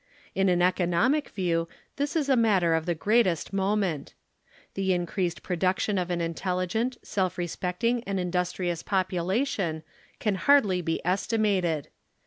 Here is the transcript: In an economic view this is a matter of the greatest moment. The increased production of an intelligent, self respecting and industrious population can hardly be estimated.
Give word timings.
In 0.33 0.49
an 0.49 0.63
economic 0.63 1.29
view 1.29 1.67
this 1.97 2.15
is 2.15 2.27
a 2.27 2.35
matter 2.35 2.73
of 2.73 2.87
the 2.87 2.95
greatest 2.95 3.53
moment. 3.53 4.15
The 4.73 4.93
increased 4.93 5.43
production 5.43 5.99
of 5.99 6.09
an 6.09 6.21
intelligent, 6.21 6.97
self 7.03 7.37
respecting 7.37 8.03
and 8.05 8.19
industrious 8.19 8.81
population 8.81 9.83
can 10.19 10.33
hardly 10.41 10.81
be 10.81 11.05
estimated. 11.05 11.89